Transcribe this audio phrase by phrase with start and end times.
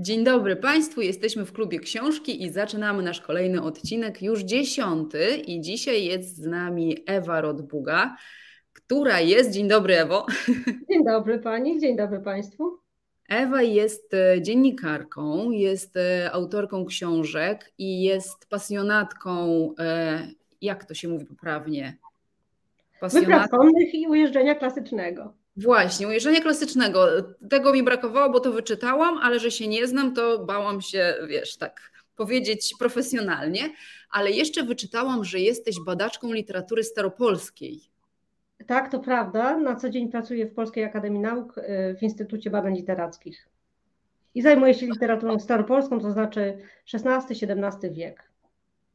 [0.00, 5.60] Dzień dobry Państwu, jesteśmy w klubie książki i zaczynamy nasz kolejny odcinek, już dziesiąty i
[5.60, 8.16] dzisiaj jest z nami Ewa Rodbuga,
[8.72, 10.26] która jest, dzień dobry Ewo.
[10.90, 12.78] Dzień dobry Pani, dzień dobry Państwu.
[13.28, 20.28] Ewa jest e, dziennikarką, jest e, autorką książek i jest pasjonatką, e,
[20.60, 21.96] jak to się mówi poprawnie?
[23.00, 23.28] Pasjonat...
[23.28, 25.34] Wypraw konnych i ujeżdżenia klasycznego.
[25.62, 27.06] Właśnie, ujeżdżania klasycznego.
[27.50, 31.56] Tego mi brakowało, bo to wyczytałam, ale że się nie znam, to bałam się, wiesz,
[31.56, 31.80] tak
[32.16, 33.70] powiedzieć profesjonalnie.
[34.10, 37.80] Ale jeszcze wyczytałam, że jesteś badaczką literatury staropolskiej.
[38.66, 39.56] Tak, to prawda.
[39.56, 43.48] Na co dzień pracuję w Polskiej Akademii Nauk y, w Instytucie Badań Literackich.
[44.34, 46.58] I zajmuję się literaturą staropolską, to znaczy
[46.94, 48.27] XVI-XVII wiek.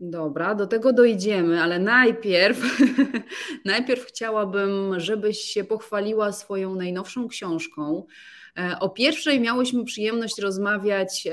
[0.06, 2.58] Dobra, do tego dojdziemy, ale najpierw,
[3.66, 8.06] najpierw chciałabym, żebyś się pochwaliła swoją najnowszą książką.
[8.60, 11.32] E, o pierwszej miałyśmy przyjemność rozmawiać e,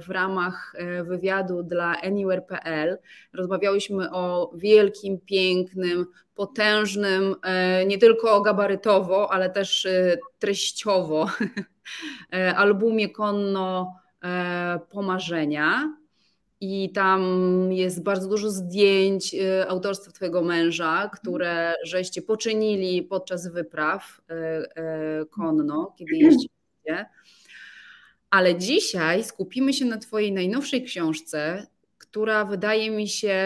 [0.00, 2.98] w ramach e, wywiadu dla Anywhere.pl.
[3.32, 7.34] Rozmawiałyśmy o wielkim, pięknym, potężnym,
[7.86, 9.88] nie tylko gabarytowo, ale też
[10.38, 11.26] treściowo
[12.56, 13.94] albumie Konno
[14.90, 16.01] Pomarzenia
[16.62, 17.22] i tam
[17.72, 24.34] jest bardzo dużo zdjęć y, autorstwa Twojego męża, które żeście poczynili podczas wypraw y,
[25.22, 27.06] y, konno, kiedy jeździliście.
[28.30, 31.66] Ale dzisiaj skupimy się na Twojej najnowszej książce,
[31.98, 33.36] która wydaje mi się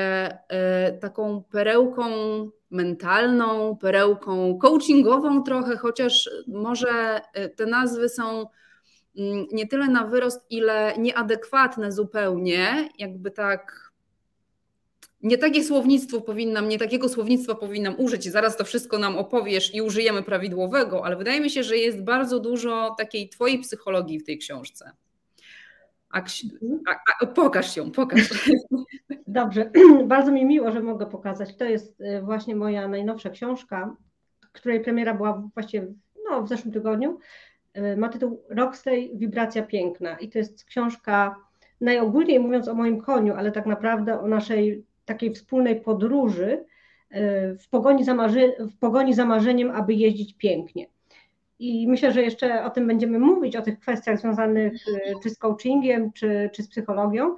[1.01, 2.05] taką perełką
[2.71, 7.21] mentalną, perełką coachingową trochę, chociaż może
[7.57, 8.47] te nazwy są
[9.53, 13.87] nie tyle na wyrost, ile nieadekwatne zupełnie, jakby tak.
[15.23, 18.25] Nie takie słownictwo powinnam, nie takiego słownictwa powinnam użyć.
[18.25, 22.41] Zaraz to wszystko nam opowiesz i użyjemy prawidłowego, ale wydaje mi się, że jest bardzo
[22.41, 24.91] dużo takiej twojej psychologii w tej książce.
[26.11, 26.23] A,
[26.89, 28.29] a, a, pokaż ją, pokaż.
[29.27, 29.71] Dobrze,
[30.05, 31.57] bardzo mi miło, że mogę pokazać.
[31.57, 33.97] To jest y, właśnie moja najnowsza książka,
[34.53, 35.87] której premiera była właściwie
[36.31, 37.19] no, w zeszłym tygodniu.
[37.77, 38.43] E, ma tytuł
[38.85, 41.37] tej wibracja piękna i to jest książka
[41.81, 46.65] najogólniej mówiąc o moim koniu, ale tak naprawdę o naszej takiej wspólnej podróży
[47.11, 50.87] e, w pogoni za, marzy, w pogoni za marzeniem, aby jeździć pięknie.
[51.59, 55.39] I myślę, że jeszcze o tym będziemy mówić, o tych kwestiach związanych e, czy z
[55.39, 57.37] coachingiem, czy, czy z psychologią.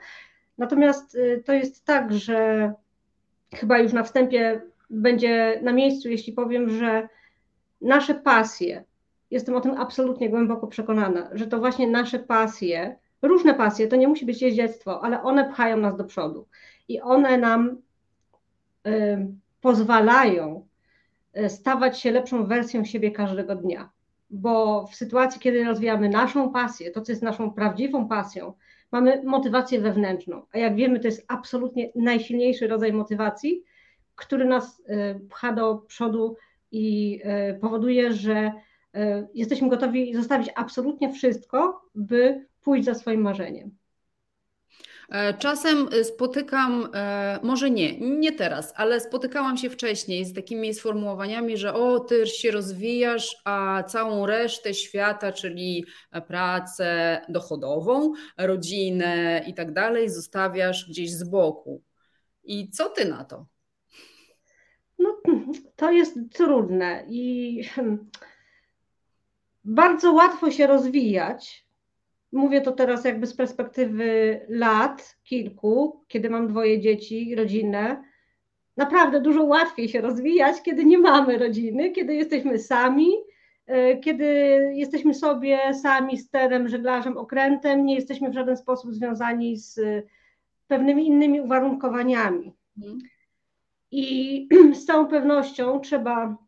[0.58, 2.72] Natomiast to jest tak, że
[3.54, 4.60] chyba już na wstępie
[4.90, 7.08] będzie na miejscu, jeśli powiem, że
[7.80, 8.84] nasze pasje,
[9.30, 14.08] jestem o tym absolutnie głęboko przekonana, że to właśnie nasze pasje, różne pasje, to nie
[14.08, 16.46] musi być jeździectwo, ale one pchają nas do przodu
[16.88, 17.76] i one nam
[18.86, 19.26] y,
[19.60, 20.66] pozwalają
[21.38, 23.90] y, stawać się lepszą wersją siebie każdego dnia.
[24.30, 28.52] Bo w sytuacji, kiedy rozwijamy naszą pasję, to co jest naszą prawdziwą pasją,
[28.92, 30.42] mamy motywację wewnętrzną.
[30.52, 33.62] A jak wiemy, to jest absolutnie najsilniejszy rodzaj motywacji,
[34.14, 36.36] który nas y, pcha do przodu
[36.72, 37.20] i
[37.60, 38.52] powoduje, że
[39.34, 43.78] jesteśmy gotowi zostawić absolutnie wszystko, by pójść za swoim marzeniem.
[45.08, 51.56] E, czasem spotykam, e, może nie, nie teraz, ale spotykałam się wcześniej z takimi sformułowaniami,
[51.56, 55.84] że o, ty się rozwijasz, a całą resztę świata, czyli
[56.26, 61.82] pracę dochodową, rodzinę i tak dalej, zostawiasz gdzieś z boku.
[62.44, 63.46] I co ty na to?
[64.98, 65.20] No,
[65.76, 67.62] to jest trudne i
[69.68, 71.66] bardzo łatwo się rozwijać.
[72.32, 78.04] Mówię to teraz jakby z perspektywy lat, kilku, kiedy mam dwoje dzieci, rodzinę.
[78.76, 83.08] Naprawdę dużo łatwiej się rozwijać, kiedy nie mamy rodziny, kiedy jesteśmy sami,
[83.66, 84.24] e, kiedy
[84.74, 89.80] jesteśmy sobie sami sterem, żeglarzem, okrętem, nie jesteśmy w żaden sposób związani z
[90.66, 92.52] pewnymi innymi uwarunkowaniami.
[92.78, 92.98] Mhm.
[93.90, 94.48] I
[94.80, 96.47] z całą pewnością trzeba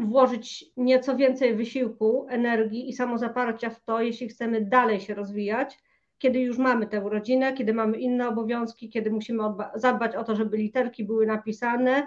[0.00, 5.78] włożyć nieco więcej wysiłku, energii i samozaparcia w to, jeśli chcemy dalej się rozwijać,
[6.18, 9.42] kiedy już mamy tę rodzinę, kiedy mamy inne obowiązki, kiedy musimy
[9.74, 12.02] zadbać o to, żeby literki były napisane,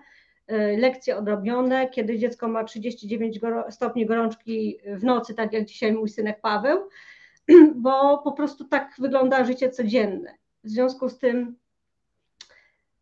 [0.52, 6.10] y, lekcje odrobione, kiedy dziecko ma 39 stopni gorączki w nocy, tak jak dzisiaj mój
[6.10, 6.80] synek Paweł,
[7.76, 10.38] bo po prostu tak wygląda życie codzienne.
[10.64, 11.56] W związku z tym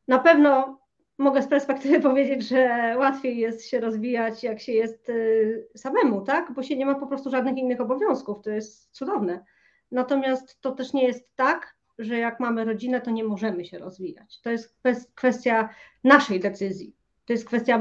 [0.07, 0.80] na pewno
[1.21, 6.53] mogę z perspektywy powiedzieć, że łatwiej jest się rozwijać, jak się jest y, samemu, tak?
[6.53, 8.41] Bo się nie ma po prostu żadnych innych obowiązków.
[8.41, 9.45] To jest cudowne.
[9.91, 14.41] Natomiast to też nie jest tak, że jak mamy rodzinę, to nie możemy się rozwijać.
[14.41, 14.77] To jest
[15.15, 15.69] kwestia
[16.03, 16.95] naszej decyzji.
[17.25, 17.79] To jest kwestia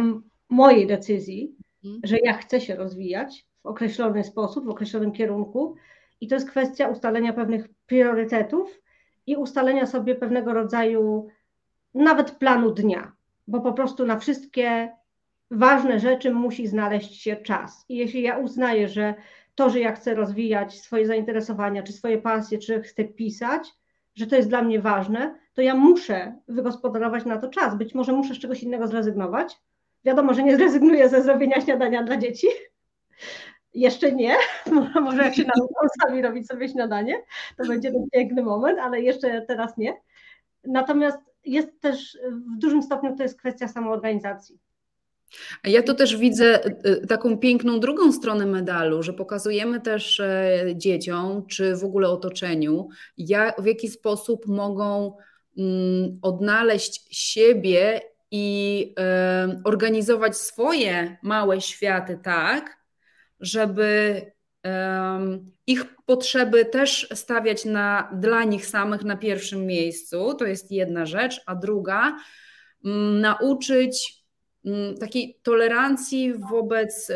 [0.49, 2.01] mojej decyzji, mhm.
[2.05, 5.77] że ja chcę się rozwijać w określony sposób, w określonym kierunku
[6.21, 8.83] I to jest kwestia ustalenia pewnych priorytetów
[9.27, 11.29] i ustalenia sobie pewnego rodzaju
[11.95, 13.13] nawet planu dnia,
[13.51, 14.93] bo po prostu na wszystkie
[15.51, 17.85] ważne rzeczy musi znaleźć się czas.
[17.89, 19.15] I jeśli ja uznaję, że
[19.55, 23.73] to, że ja chcę rozwijać swoje zainteresowania, czy swoje pasje, czy chcę pisać,
[24.15, 27.77] że to jest dla mnie ważne, to ja muszę wygospodarować na to czas.
[27.77, 29.61] Być może muszę z czegoś innego zrezygnować.
[30.05, 32.47] Wiadomo, że nie zrezygnuję ze zrobienia śniadania dla dzieci.
[33.75, 34.35] Jeszcze nie.
[35.01, 37.23] Może jak się nauczą sami robić sobie śniadanie,
[37.57, 40.01] to będzie ten piękny moment, ale jeszcze teraz nie.
[40.65, 42.19] Natomiast jest też
[42.55, 44.59] w dużym stopniu to jest kwestia samoorganizacji.
[45.65, 51.47] Ja to też widzę y, taką piękną drugą stronę medalu, że pokazujemy też e, dzieciom,
[51.47, 52.89] czy w ogóle otoczeniu,
[53.19, 55.17] jak, w jaki sposób mogą
[55.59, 58.01] mm, odnaleźć siebie
[58.31, 62.81] i e, organizować swoje małe światy tak,
[63.41, 64.23] żeby
[65.67, 70.35] ich potrzeby też stawiać na, dla nich samych na pierwszym miejscu.
[70.35, 72.17] To jest jedna rzecz, a druga,
[72.85, 74.23] mm, nauczyć
[74.65, 77.11] mm, takiej tolerancji wobec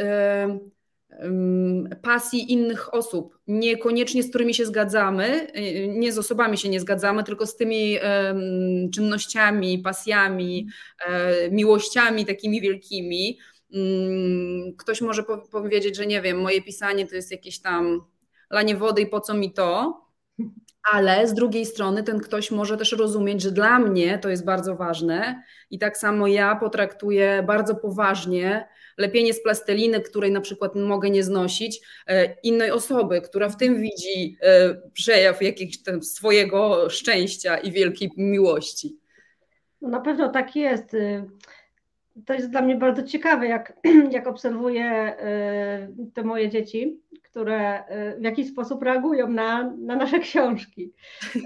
[2.02, 7.24] pasji innych osób, niekoniecznie z którymi się zgadzamy, y, nie z osobami się nie zgadzamy,
[7.24, 7.98] tylko z tymi
[8.94, 10.68] czynnościami, pasjami,
[11.06, 13.38] e, miłościami takimi wielkimi.
[13.72, 18.04] Mm, ktoś może powiedzieć, że nie wiem, moje pisanie to jest jakieś tam
[18.50, 20.00] lanie wody i po co mi to,
[20.92, 24.76] ale z drugiej strony ten ktoś może też rozumieć, że dla mnie to jest bardzo
[24.76, 28.68] ważne i tak samo ja potraktuję bardzo poważnie
[28.98, 33.80] lepienie z plasteliny, której na przykład mogę nie znosić, e, innej osoby, która w tym
[33.80, 38.98] widzi e, przejaw jakiegoś swojego szczęścia i wielkiej miłości.
[39.80, 40.96] No na pewno tak jest.
[42.26, 43.72] To jest dla mnie bardzo ciekawe, jak,
[44.10, 45.16] jak obserwuję
[45.98, 47.80] y, te moje dzieci, które
[48.14, 50.92] y, w jakiś sposób reagują na, na nasze książki.
[51.36, 51.40] Y,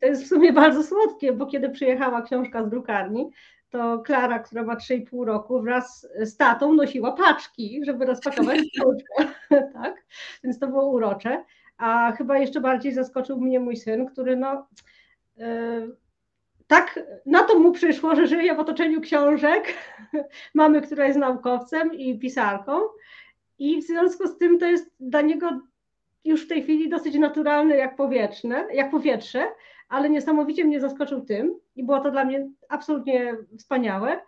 [0.00, 3.30] to jest w sumie bardzo słodkie, bo kiedy przyjechała książka z drukarni,
[3.70, 9.34] to Klara, która ma 3,5 roku, wraz z tatą nosiła paczki, żeby rozpakować książkę.
[9.82, 10.04] tak?
[10.44, 11.44] Więc to było urocze.
[11.78, 14.66] A chyba jeszcze bardziej zaskoczył mnie mój syn, który no
[16.72, 19.74] tak na to mu przyszło, że żyje w otoczeniu książek,
[20.54, 22.80] mamy, która jest naukowcem i pisarką.
[23.58, 25.60] I w związku z tym to jest dla niego
[26.24, 29.46] już w tej chwili dosyć naturalne jak powietrzne, jak powietrze,
[29.88, 34.20] ale niesamowicie mnie zaskoczył tym i było to dla mnie absolutnie wspaniałe,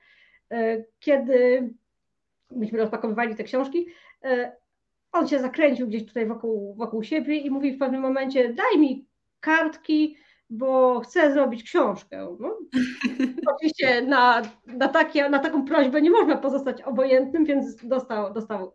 [0.50, 1.69] e, kiedy
[2.50, 3.87] myśmy rozpakowywali te książki,
[4.25, 4.52] e,
[5.12, 9.06] on się zakręcił gdzieś tutaj wokół, wokół siebie i mówi w pewnym momencie daj mi
[9.41, 10.17] kartki,
[10.55, 12.37] bo chcę zrobić książkę.
[12.41, 12.59] No.
[13.55, 18.75] Oczywiście na, na, takie, na taką prośbę nie można pozostać obojętnym, więc dostał, dostał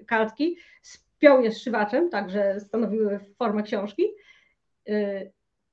[0.00, 4.02] y, kartki, spiął je szywaczem, także stanowiły formę książki.
[4.88, 5.32] Y,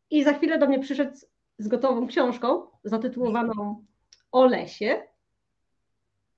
[0.10, 1.18] I za chwilę do mnie przyszedł
[1.58, 3.86] z gotową książką zatytułowaną
[4.32, 5.02] O lesie.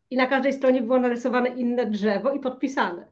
[0.10, 3.08] I na każdej stronie było narysowane inne drzewo i podpisane.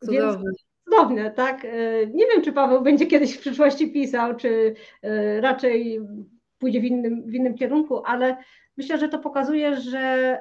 [0.00, 0.44] Cudowne.
[0.44, 1.64] Więc cudowne, tak?
[1.64, 6.00] E, nie wiem, czy Paweł będzie kiedyś w przyszłości pisał, czy e, raczej
[6.58, 8.36] pójdzie w innym, w innym kierunku, ale
[8.76, 10.38] myślę, że to pokazuje, że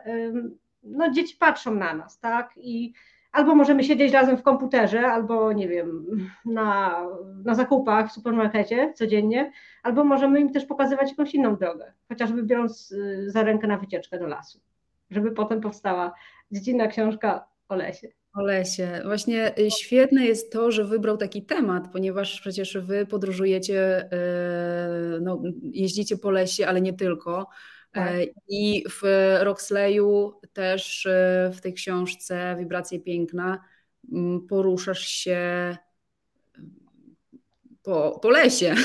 [0.83, 2.53] no, dzieci patrzą na nas, tak?
[2.57, 2.93] I
[3.31, 6.05] albo możemy siedzieć razem w komputerze, albo nie wiem,
[6.45, 6.99] na,
[7.45, 9.51] na zakupach w supermarkecie codziennie,
[9.83, 14.19] albo możemy im też pokazywać jakąś inną drogę, chociażby biorąc y, za rękę na wycieczkę
[14.19, 14.59] do lasu,
[15.09, 16.13] żeby potem powstała
[16.51, 18.07] dziecinna książka o lesie.
[18.33, 19.01] O lesie.
[19.05, 24.09] Właśnie y, świetne jest to, że wybrał taki temat, ponieważ przecież wy podróżujecie,
[25.17, 27.47] y, no, jeździcie po lesie, ale nie tylko.
[27.91, 28.07] Tak.
[28.07, 29.01] E, I w
[29.41, 31.09] Roxleyu też y,
[31.53, 33.63] w tej książce Wibracje Piękna
[34.11, 35.77] mm, poruszasz się
[37.83, 38.75] po, po lesie.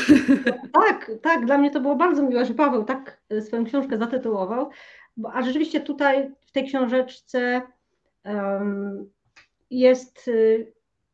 [0.73, 1.47] Tak, tak.
[1.47, 4.71] Dla mnie to było bardzo miłe, że Paweł tak swoją książkę zatytułował,
[5.17, 7.63] bo, a rzeczywiście tutaj w tej książeczce
[8.25, 9.11] um,
[9.78, 10.73] jest y,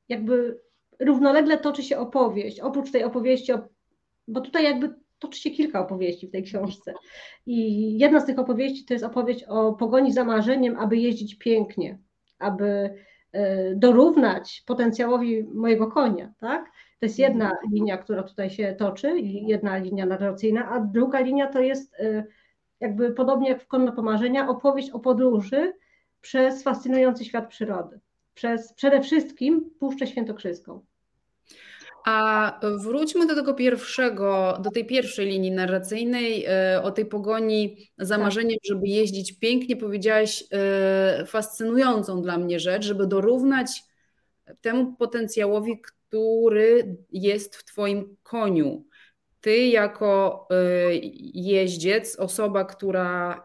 [0.08, 0.60] jakby
[1.00, 3.52] równolegle toczy się opowieść, oprócz tej opowieści,
[4.28, 6.94] bo tutaj jakby toczy się kilka opowieści w tej książce.
[7.46, 11.98] I jedna z tych opowieści to jest opowieść o pogoni za marzeniem, aby jeździć pięknie,
[12.38, 12.64] aby
[13.34, 16.64] y, dorównać potencjałowi mojego konia, tak?
[17.00, 21.60] To jest jedna linia, która tutaj się toczy, jedna linia narracyjna, a druga linia to
[21.60, 22.24] jest y,
[22.80, 25.72] jakby podobnie jak w Konno Pomarzenia, opowieść o podróży
[26.20, 28.00] przez fascynujący świat przyrody
[28.34, 30.84] przez przede wszystkim Puszczę Świętokrzyską.
[32.04, 38.14] A wróćmy do tego pierwszego, do tej pierwszej linii narracyjnej, e, o tej pogoni za
[38.14, 38.24] tak.
[38.24, 39.76] marzeniem, żeby jeździć pięknie.
[39.76, 43.82] Powiedziałaś e, fascynującą dla mnie rzecz, żeby dorównać
[44.60, 48.84] temu potencjałowi, który jest w Twoim koniu.
[49.40, 50.48] Ty, jako
[51.34, 53.44] jeździec, osoba, która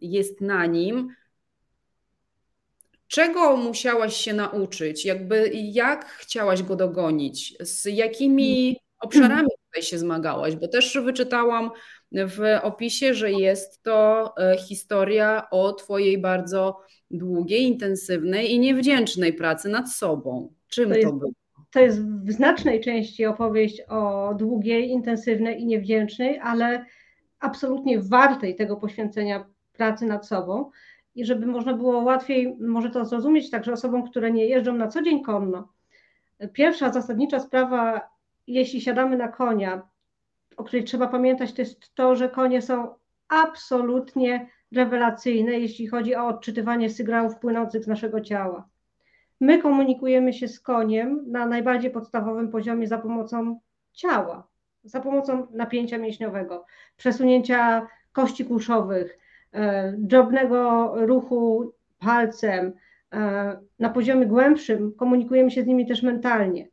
[0.00, 1.08] jest na nim,
[3.08, 5.04] czego musiałaś się nauczyć?
[5.04, 7.54] Jakby jak chciałaś go dogonić?
[7.60, 10.56] Z jakimi obszarami tutaj się zmagałaś?
[10.56, 11.70] Bo też wyczytałam
[12.12, 19.68] w opisie, że jest to e, historia o Twojej bardzo długiej, intensywnej i niewdzięcznej pracy
[19.68, 20.52] nad sobą.
[20.68, 21.30] Czym to, to było?
[21.70, 26.86] To jest w znacznej części opowieść o długiej, intensywnej i niewdzięcznej, ale
[27.40, 30.70] absolutnie wartej tego poświęcenia pracy nad sobą.
[31.16, 35.02] I żeby można było łatwiej może to zrozumieć także osobom, które nie jeżdżą na co
[35.02, 35.68] dzień konno.
[36.52, 38.08] Pierwsza zasadnicza sprawa,
[38.46, 39.82] jeśli siadamy na konia,
[40.56, 42.94] o której trzeba pamiętać, to jest to, że konie są
[43.28, 48.68] absolutnie rewelacyjne, jeśli chodzi o odczytywanie sygnałów płynących z naszego ciała.
[49.40, 53.60] My komunikujemy się z koniem na najbardziej podstawowym poziomie za pomocą
[53.92, 54.46] ciała,
[54.84, 56.64] za pomocą napięcia mięśniowego,
[56.96, 59.18] przesunięcia kości kuszowych,
[59.98, 62.72] drobnego ruchu palcem.
[63.12, 66.68] E, na poziomie głębszym komunikujemy się z nimi też mentalnie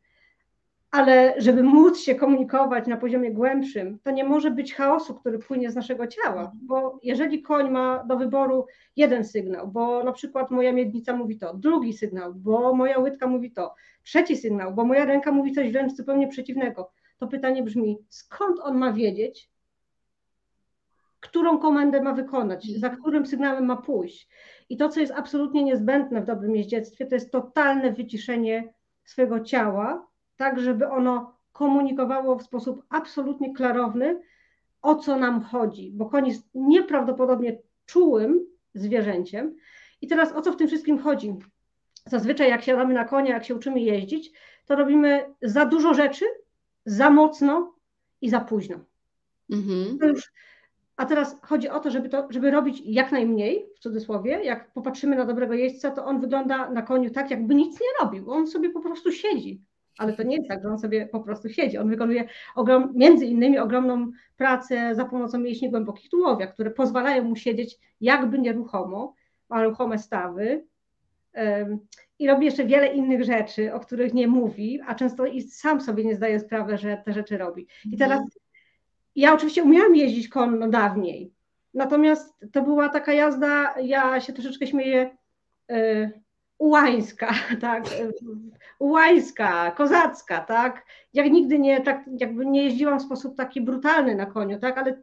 [0.94, 5.70] ale żeby móc się komunikować na poziomie głębszym, to nie może być chaosu, który płynie
[5.70, 10.72] z naszego ciała, bo jeżeli koń ma do wyboru jeden sygnał, bo na przykład moja
[10.72, 15.32] miednica mówi to, drugi sygnał, bo moja łydka mówi to, trzeci sygnał, bo moja ręka
[15.32, 19.50] mówi coś wręcz zupełnie przeciwnego, to pytanie brzmi, skąd on ma wiedzieć,
[21.24, 24.28] którą komendę ma wykonać, za którym sygnałem ma pójść.
[24.68, 30.06] I to, co jest absolutnie niezbędne w dobrym jeździectwie, to jest totalne wyciszenie swojego ciała,
[30.36, 34.20] tak żeby ono komunikowało w sposób absolutnie klarowny,
[34.82, 39.56] o co nam chodzi, bo koń jest nieprawdopodobnie czułym zwierzęciem.
[40.00, 41.34] I teraz o co w tym wszystkim chodzi?
[42.06, 44.32] Zazwyczaj, jak siadamy na konia, jak się uczymy jeździć,
[44.66, 46.24] to robimy za dużo rzeczy,
[46.86, 47.74] za mocno
[48.20, 48.76] i za późno.
[49.50, 49.98] Mhm.
[50.02, 50.32] Już,
[50.96, 54.44] a teraz chodzi o to żeby, to, żeby robić jak najmniej, w cudzysłowie.
[54.44, 58.30] Jak popatrzymy na dobrego jeźdźca, to on wygląda na koniu tak, jakby nic nie robił.
[58.30, 59.62] On sobie po prostu siedzi
[59.98, 61.78] ale to nie jest tak, że on sobie po prostu siedzi.
[61.78, 67.36] On wykonuje ogrom, między innymi ogromną pracę za pomocą mięśni głębokich tułowia, które pozwalają mu
[67.36, 69.14] siedzieć jakby nieruchomo,
[69.48, 70.64] ma ruchome stawy
[72.18, 76.04] i robi jeszcze wiele innych rzeczy, o których nie mówi, a często i sam sobie
[76.04, 77.66] nie zdaje sprawy, że te rzeczy robi.
[77.92, 78.20] I teraz
[79.16, 81.32] ja oczywiście umiałam jeździć konno dawniej,
[81.74, 85.16] natomiast to była taka jazda, ja się troszeczkę śmieję,
[85.70, 86.10] y,
[86.58, 87.84] ułańska, tak,
[88.78, 90.86] ułańska, kozacka, tak.
[91.14, 95.02] Jak nigdy nie, tak, jakby nie jeździłam w sposób taki brutalny na koniu, tak, ale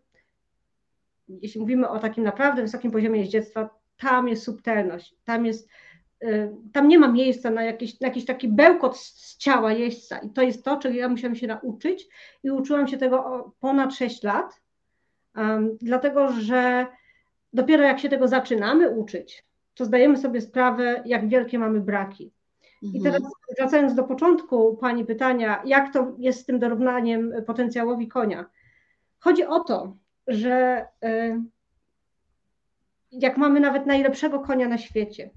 [1.28, 5.70] jeśli mówimy o takim naprawdę wysokim poziomie jeździectwa, tam jest subtelność, tam jest,
[6.74, 10.42] tam nie ma miejsca na jakiś, na jakiś taki bełkot z ciała jeźdźca i to
[10.42, 12.08] jest to, czego ja musiałam się nauczyć
[12.44, 14.62] i uczyłam się tego ponad 6 lat,
[15.36, 16.88] um, dlatego że
[17.54, 22.32] dopiero jak się tego zaczynamy uczyć, to zdajemy sobie sprawę, jak wielkie mamy braki.
[22.82, 23.04] I mhm.
[23.04, 28.46] teraz wracając do początku Pani pytania, jak to jest z tym dorównaniem potencjałowi konia?
[29.20, 29.98] Chodzi o to,
[30.28, 31.42] że y,
[33.12, 35.30] jak mamy nawet najlepszego konia na świecie,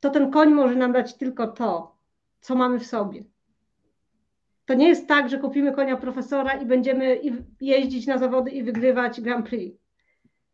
[0.00, 1.96] to ten koń może nam dać tylko to,
[2.40, 3.24] co mamy w sobie.
[4.64, 7.20] To nie jest tak, że kupimy konia profesora i będziemy
[7.60, 9.78] jeździć na zawody i wygrywać Grand Prix.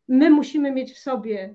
[0.08, 1.54] My musimy mieć w sobie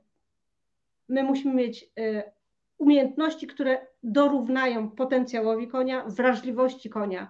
[1.09, 2.31] my musimy mieć e,
[2.77, 7.29] umiejętności, które dorównają potencjałowi konia, wrażliwości konia,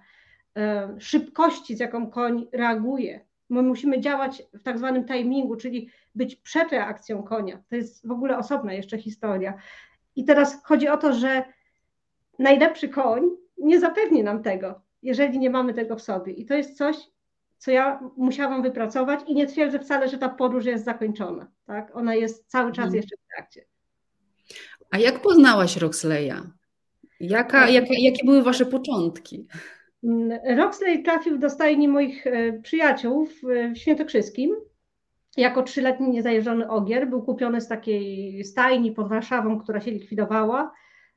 [0.58, 3.26] e, szybkości, z jaką koń reaguje.
[3.50, 7.64] My musimy działać w tak zwanym timingu, czyli być przed reakcją konia.
[7.70, 9.54] To jest w ogóle osobna jeszcze historia.
[10.18, 11.44] I teraz chodzi o to, że
[12.40, 13.24] najlepszy koń
[13.58, 16.34] nie zapewni nam tego, jeżeli nie mamy tego w sobie.
[16.34, 16.96] I to jest coś,
[17.58, 21.52] co ja musiałam wypracować i nie twierdzę wcale, że ta podróż jest zakończona.
[21.66, 21.96] Tak?
[21.96, 22.96] Ona jest cały czas mhm.
[22.96, 23.66] jeszcze w trakcie.
[24.92, 26.42] A jak poznałaś Roxleya?
[27.20, 29.48] Jaka, jaka, jakie były wasze początki?
[30.58, 33.42] Roxley trafił do stajni moich e, przyjaciół w
[33.78, 34.56] Świętokrzyskim
[35.38, 37.10] jako trzyletni niezajeżdżony ogier.
[37.10, 40.74] Był kupiony z takiej stajni pod Warszawą, która się likwidowała.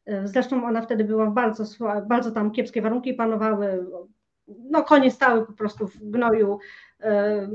[0.07, 1.65] E, zresztą ona wtedy była bardzo,
[2.09, 3.87] bardzo tam kiepskie warunki panowały
[4.71, 6.59] no konie stały po prostu w gnoju,
[7.01, 7.49] e,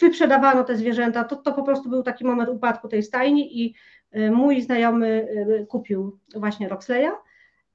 [0.00, 3.74] wyprzedawano te zwierzęta, to, to po prostu był taki moment upadku tej stajni i
[4.10, 5.28] e, mój znajomy
[5.68, 7.10] kupił właśnie Roxleya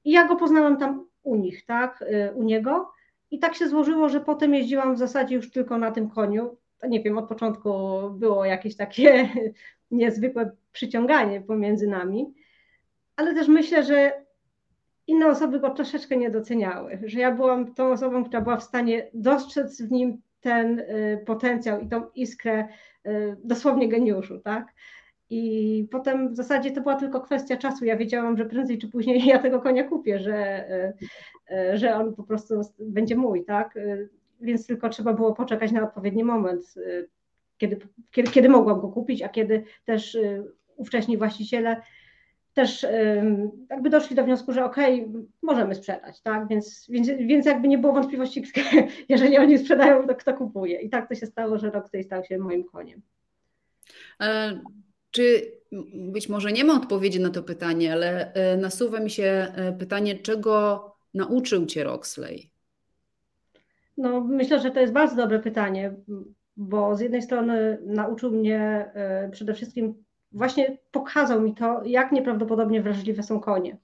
[0.04, 2.92] i ja go poznałam tam u nich, tak, u niego
[3.30, 6.56] i tak się złożyło, że potem jeździłam w zasadzie już tylko na tym koniu,
[6.88, 7.70] nie wiem, od początku
[8.10, 9.28] było jakieś takie
[9.90, 12.34] niezwykłe przyciąganie pomiędzy nami,
[13.16, 14.24] ale też myślę, że
[15.06, 19.10] inne osoby go troszeczkę nie doceniały, że ja byłam tą osobą, która była w stanie
[19.14, 22.68] dostrzec w nim ten y, potencjał i tą iskrę
[23.06, 24.74] y, dosłownie geniuszu, tak?
[25.30, 27.84] I potem w zasadzie to była tylko kwestia czasu.
[27.84, 30.68] Ja wiedziałam, że prędzej czy później ja tego konia kupię, że,
[31.50, 33.74] y, że on po prostu będzie mój, tak?
[34.40, 36.74] Więc tylko trzeba było poczekać na odpowiedni moment,
[37.58, 37.78] kiedy,
[38.10, 40.18] kiedy, kiedy mogłam go kupić, a kiedy też
[40.76, 41.82] ówcześni właściciele
[42.58, 42.86] też
[43.70, 46.48] jakby doszli do wniosku, że okej, okay, możemy sprzedać, tak?
[46.48, 48.42] Więc, więc, więc jakby nie było wątpliwości,
[49.08, 50.80] jeżeli oni sprzedają, to kto kupuje.
[50.80, 53.02] I tak to się stało, że Rockstay stał się moim koniem.
[54.20, 54.60] E,
[55.10, 55.52] czy
[55.94, 60.18] być może nie ma odpowiedzi na to pytanie, ale e, nasuwa mi się e, pytanie,
[60.18, 62.50] czego nauczył Cię Roxley?
[63.98, 65.94] No, myślę, że to jest bardzo dobre pytanie,
[66.56, 68.90] bo z jednej strony nauczył mnie
[69.32, 73.76] przede wszystkim właśnie pokazał mi to, jak nieprawdopodobnie wrażliwe są konie.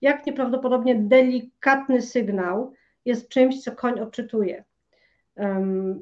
[0.00, 2.72] Jak nieprawdopodobnie delikatny sygnał
[3.04, 4.64] jest czymś, co koń odczytuje.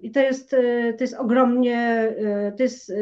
[0.03, 2.09] I to jest, y, to jest ogromnie,
[2.49, 2.93] y, to jest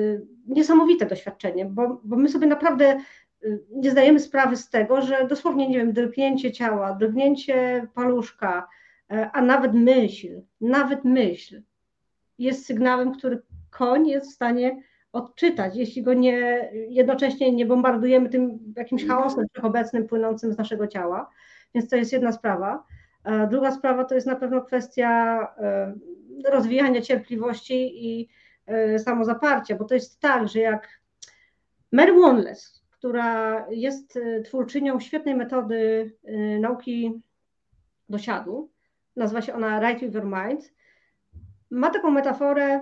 [0.47, 2.99] niesamowite doświadczenie, bo, bo my sobie naprawdę
[3.71, 8.69] nie zdajemy sprawy z tego, że dosłownie, nie wiem, drgnięcie ciała, drgnięcie paluszka,
[9.09, 11.63] a nawet myśl, nawet myśl
[12.39, 14.83] jest sygnałem, który koń jest w stanie
[15.13, 21.31] odczytać, jeśli go nie, jednocześnie nie bombardujemy tym jakimś chaosem wszechobecnym płynącym z naszego ciała.
[21.75, 22.85] Więc to jest jedna sprawa.
[23.51, 25.95] Druga sprawa to jest na pewno kwestia e,
[26.51, 28.29] rozwijania cierpliwości i
[28.67, 31.01] e, samozaparcia, bo to jest tak, że jak
[31.93, 36.13] Mary Wanless, która jest e, twórczynią świetnej metody
[36.61, 37.21] nauki
[38.09, 38.71] dosiadu,
[39.17, 40.73] nazywa się ona Right with Your Mind,
[41.71, 42.81] ma taką metaforę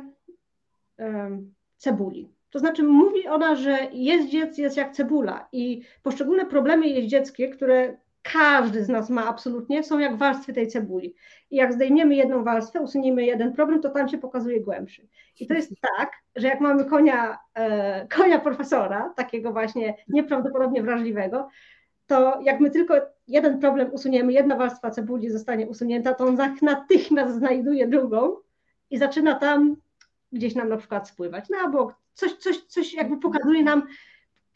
[1.76, 2.34] cebuli.
[2.50, 7.96] To znaczy mówi ona, że jeździec jest jak cebula i poszczególne problemy jeździeckie, które
[8.32, 11.14] każdy z nas ma absolutnie, są jak warstwy tej cebuli.
[11.50, 15.08] I jak zdejmiemy jedną warstwę, usuniemy jeden problem, to tam się pokazuje głębszy.
[15.40, 21.48] I to jest tak, że jak mamy konia, e, konia profesora, takiego właśnie nieprawdopodobnie wrażliwego,
[22.06, 22.94] to jak my tylko
[23.28, 28.36] jeden problem usuniemy, jedna warstwa cebuli zostanie usunięta, to on natychmiast znajduje drugą
[28.90, 29.76] i zaczyna tam
[30.32, 33.86] gdzieś nam na przykład spływać na bok, coś, coś, coś jakby pokazuje nam,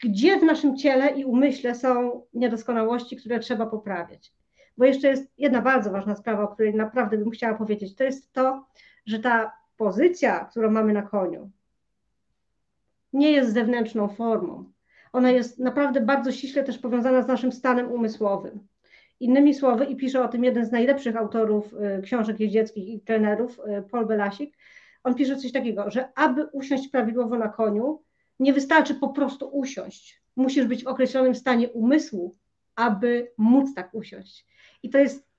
[0.03, 4.33] gdzie w naszym ciele i umyśle są niedoskonałości, które trzeba poprawiać.
[4.77, 7.95] Bo jeszcze jest jedna bardzo ważna sprawa, o której naprawdę bym chciała powiedzieć.
[7.95, 8.67] To jest to,
[9.05, 11.51] że ta pozycja, którą mamy na koniu,
[13.13, 14.71] nie jest zewnętrzną formą.
[15.13, 18.67] Ona jest naprawdę bardzo ściśle też powiązana z naszym stanem umysłowym.
[19.19, 23.59] Innymi słowy, i pisze o tym jeden z najlepszych autorów y, książek jeździeckich i trenerów,
[23.59, 24.57] y, Paul Belasik,
[25.03, 28.01] on pisze coś takiego, że aby usiąść prawidłowo na koniu,
[28.39, 30.21] nie wystarczy po prostu usiąść.
[30.35, 32.35] Musisz być w określonym stanie umysłu,
[32.75, 34.45] aby móc tak usiąść.
[34.83, 35.29] I to jest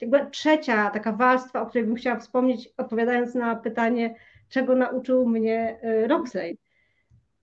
[0.00, 4.14] jakby trzecia taka warstwa, o której bym chciała wspomnieć, odpowiadając na pytanie,
[4.48, 6.58] czego nauczył mnie y, Roxley.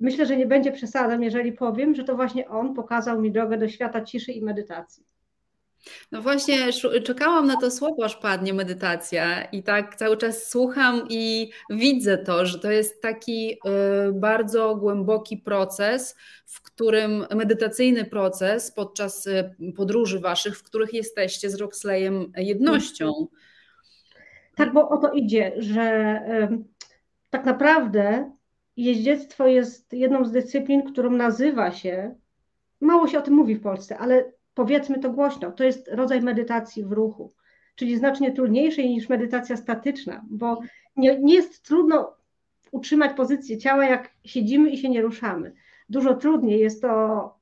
[0.01, 3.67] Myślę, że nie będzie przesadą, jeżeli powiem, że to właśnie on pokazał mi drogę do
[3.67, 5.05] świata ciszy i medytacji.
[6.11, 6.55] No właśnie,
[7.03, 12.45] czekałam na to słowo, aż padnie medytacja i tak cały czas słucham i widzę to,
[12.45, 13.57] że to jest taki y,
[14.13, 21.55] bardzo głęboki proces, w którym medytacyjny proces podczas y, podróży waszych, w których jesteście z
[21.55, 23.27] Roxleyem jednością.
[24.55, 26.19] Tak, bo o to idzie, że
[27.29, 28.31] tak naprawdę
[28.85, 32.15] jeździectwo jest jedną z dyscyplin, którą nazywa się,
[32.81, 36.83] mało się o tym mówi w Polsce, ale powiedzmy to głośno, to jest rodzaj medytacji
[36.83, 37.33] w ruchu,
[37.75, 40.59] czyli znacznie trudniejszej niż medytacja statyczna, bo
[40.95, 42.15] nie, nie jest trudno
[42.71, 45.53] utrzymać pozycję ciała, jak siedzimy i się nie ruszamy.
[45.89, 47.35] Dużo trudniej jest to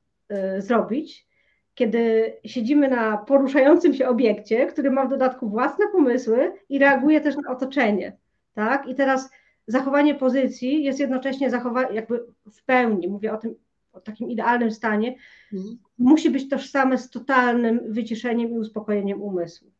[0.57, 1.27] y, zrobić,
[1.75, 7.35] kiedy siedzimy na poruszającym się obiekcie, który ma w dodatku własne pomysły i reaguje też
[7.35, 8.17] na otoczenie.
[8.53, 8.87] Tak?
[8.87, 9.29] I teraz
[9.71, 13.55] zachowanie pozycji jest jednocześnie zachowanie, jakby w pełni, mówię o tym
[13.93, 15.15] o takim idealnym stanie,
[15.53, 15.77] mhm.
[15.97, 19.71] musi być tożsame z totalnym wyciszeniem i uspokojeniem umysłu.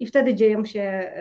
[0.00, 1.12] I wtedy dzieją się,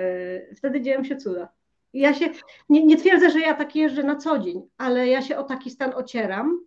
[0.49, 1.49] yy, wtedy dzieją się cuda.
[1.93, 2.29] ja się
[2.69, 5.69] nie, nie twierdzę, że ja tak jeżdżę na co dzień, ale ja się o taki
[5.69, 6.59] stan ocieram,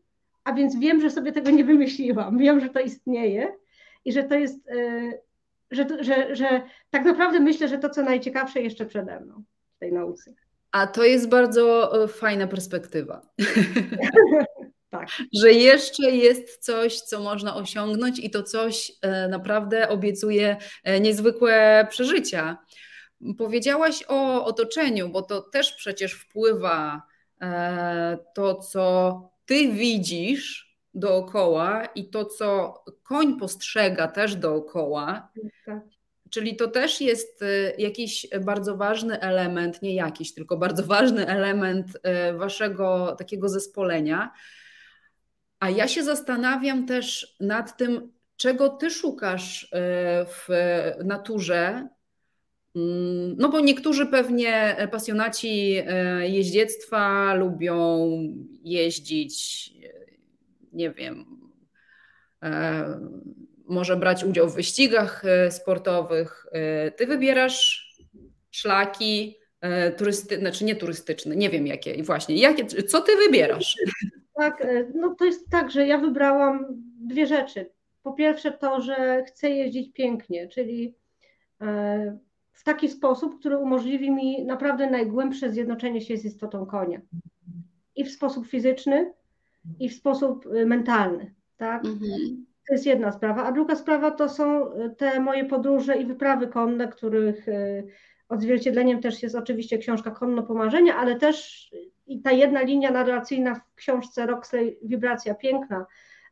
[0.44, 2.38] a więc wiem, że sobie tego nie wymyśliłam.
[2.38, 3.52] Wiem, że to istnieje
[4.04, 5.22] i że to jest, yy,
[5.70, 9.42] że, że, że tak naprawdę myślę, że to, co najciekawsze jeszcze przede mną
[9.76, 10.34] w tej nauce.
[10.72, 13.22] A to jest bardzo e, fajna perspektywa.
[14.92, 15.08] Tak.
[15.32, 21.86] Że jeszcze jest coś, co można osiągnąć i to coś e, naprawdę obiecuje e, niezwykłe
[21.90, 22.58] przeżycia.
[23.38, 27.02] Powiedziałaś o otoczeniu, bo to też przecież wpływa
[28.34, 35.32] to, co ty widzisz dookoła i to, co koń postrzega też dookoła.
[35.66, 35.82] Tak.
[36.32, 41.96] Czyli to też jest y, jakiś bardzo ważny element, nie jakiś, tylko bardzo ważny element
[41.96, 44.32] y, waszego takiego zespolenia.
[45.60, 49.68] A ja się zastanawiam też nad tym, czego ty szukasz y,
[50.26, 50.48] w
[51.04, 51.88] naturze.
[52.76, 55.74] Mm, no bo niektórzy pewnie pasjonaci
[56.20, 58.08] jeździectwa lubią
[58.64, 59.70] jeździć,
[60.72, 61.26] nie wiem,
[63.68, 66.46] może brać udział w wyścigach e, sportowych.
[66.52, 67.92] E, ty wybierasz
[68.50, 73.76] szlaki e, turystyczne, znaczy nie turystyczne, nie wiem jakie, właśnie, jakie, co ty wybierasz?
[74.34, 76.66] Tak, no to jest tak, że ja wybrałam
[77.00, 77.70] dwie rzeczy.
[78.02, 80.94] Po pierwsze to, że chcę jeździć pięknie, czyli
[82.52, 87.00] w taki sposób, który umożliwi mi naprawdę najgłębsze zjednoczenie się z istotą konia.
[87.96, 89.12] I w sposób fizyczny,
[89.80, 91.34] i w sposób mentalny.
[91.56, 91.84] Tak?
[91.84, 92.46] Mhm.
[92.68, 93.44] To jest jedna sprawa.
[93.44, 97.82] A druga sprawa to są e, te moje podróże i wyprawy konne, których e,
[98.28, 101.68] odzwierciedleniem też jest oczywiście książka Konno Pomarzenia, ale też
[102.06, 105.86] i ta jedna linia narracyjna w książce Roxley Wibracja Piękna.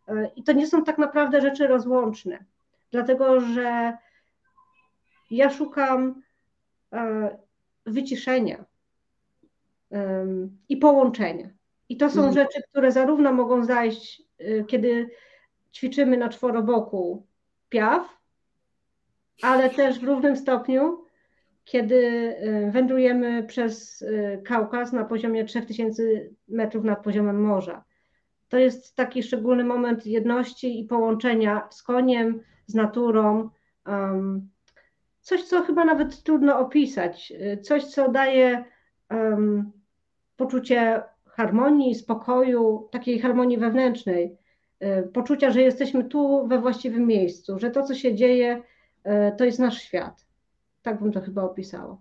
[0.08, 2.44] E, I to nie są tak naprawdę rzeczy rozłączne,
[2.90, 3.96] dlatego że
[5.30, 6.22] ja szukam
[7.86, 8.64] wyciszenia
[10.68, 11.48] i połączenia.
[11.88, 12.34] I to są mhm.
[12.34, 14.22] rzeczy, które zarówno mogą zajść,
[14.68, 15.10] kiedy
[15.72, 17.26] ćwiczymy na czworoboku
[17.68, 18.20] piaw,
[19.42, 21.04] ale też w równym stopniu,
[21.64, 26.02] kiedy y, wędrujemy przez y, Kaukaz na poziomie 3000
[26.48, 27.84] metrów nad poziomem morza.
[28.48, 33.50] To jest taki szczególny moment jedności i połączenia z koniem, z naturą.
[33.86, 34.48] Um,
[35.20, 38.64] coś, co chyba nawet trudno opisać, y, coś, co daje
[39.10, 39.72] um,
[40.36, 44.36] poczucie harmonii, spokoju, takiej harmonii wewnętrznej.
[44.80, 48.62] E, poczucia, że jesteśmy tu we właściwym miejscu, że to, co się dzieje,
[49.04, 50.26] e, to jest nasz świat.
[50.82, 51.98] Tak bym to chyba opisała.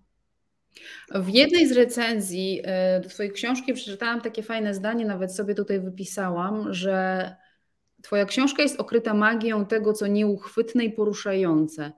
[1.15, 5.79] W jednej z recenzji e, do Twojej książki przeczytałam takie fajne zdanie, nawet sobie tutaj
[5.79, 7.35] wypisałam, że
[8.01, 11.91] Twoja książka jest okryta magią tego, co nieuchwytne i poruszające.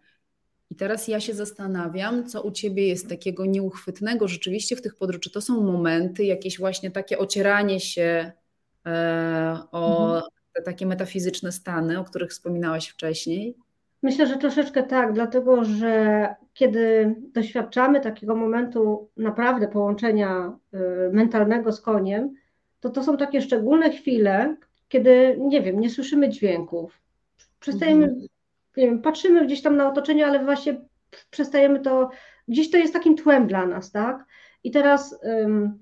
[0.69, 5.21] I teraz ja się zastanawiam, co u Ciebie jest takiego nieuchwytnego rzeczywiście w tych podróżach.
[5.21, 8.31] Czy to są momenty, jakieś właśnie takie ocieranie się
[9.71, 13.55] o mhm te takie metafizyczne stany, o których wspominałaś wcześniej?
[14.03, 20.77] Myślę, że troszeczkę tak, dlatego że kiedy doświadczamy takiego momentu naprawdę połączenia y,
[21.13, 22.33] mentalnego z koniem,
[22.79, 24.55] to to są takie szczególne chwile,
[24.87, 27.01] kiedy, nie wiem, nie słyszymy dźwięków.
[27.59, 28.21] Przestajemy, mhm.
[28.77, 30.81] nie wiem, patrzymy gdzieś tam na otoczenie, ale właśnie
[31.29, 32.09] przestajemy to,
[32.47, 34.25] gdzieś to jest takim tłem dla nas, tak?
[34.63, 35.19] I teraz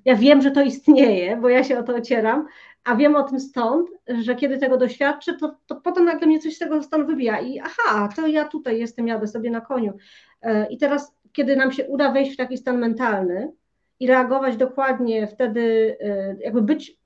[0.05, 2.45] ja wiem, że to istnieje, bo ja się o to ocieram,
[2.83, 6.55] a wiem o tym stąd, że kiedy tego doświadczę, to, to potem nagle mnie coś
[6.55, 9.93] z tego stanu wybija i aha, to ja tutaj jestem, jadę sobie na koniu.
[10.41, 13.51] E, I teraz, kiedy nam się uda wejść w taki stan mentalny
[13.99, 16.99] i reagować dokładnie wtedy, e, jakby być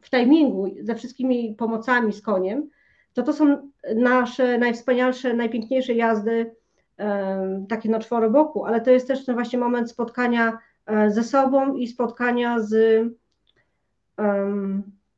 [0.00, 2.70] w timingu ze wszystkimi pomocami z koniem,
[3.12, 6.54] to to są nasze najwspanialsze, najpiękniejsze jazdy,
[7.68, 10.58] takie na czworoboku, ale to jest też ten właśnie moment spotkania
[11.08, 12.74] ze sobą i spotkania z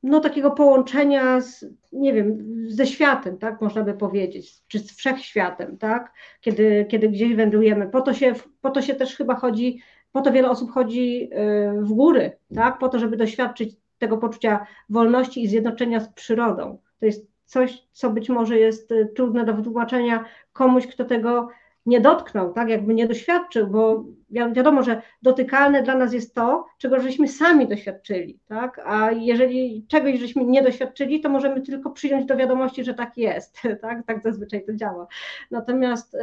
[0.04, 5.78] no, takiego połączenia z, nie wiem, ze światem, tak, można by powiedzieć, czy z wszechświatem,
[5.78, 7.88] tak, kiedy, kiedy gdzieś wędrujemy.
[7.88, 9.80] Po to, się, po to się też chyba chodzi,
[10.12, 11.30] po to wiele osób chodzi
[11.78, 16.78] y, w góry, tak, po to, żeby doświadczyć tego poczucia wolności i zjednoczenia z przyrodą.
[17.00, 21.48] To jest coś, co być może jest y, trudne do wytłumaczenia komuś, kto tego
[21.86, 27.00] nie dotknął, tak, jakby nie doświadczył, bo wiadomo, że dotykalne dla nas jest to, czego
[27.00, 32.36] żeśmy sami doświadczyli, tak, a jeżeli czegoś żeśmy nie doświadczyli, to możemy tylko przyjąć do
[32.36, 35.06] wiadomości, że tak jest, tak, tak zazwyczaj to działa.
[35.50, 36.16] Natomiast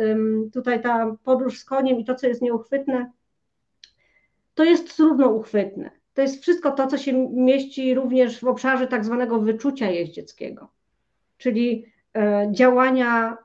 [0.54, 3.12] tutaj ta podróż z koniem i to, co jest nieuchwytne,
[4.54, 5.92] to jest trudno uchwytne.
[6.14, 10.68] To jest wszystko to, co się mieści również w obszarze tak zwanego wyczucia jeździeckiego,
[11.38, 11.86] czyli
[12.18, 13.38] e, działania